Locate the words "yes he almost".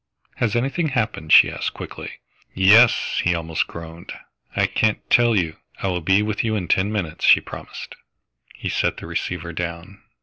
2.55-3.67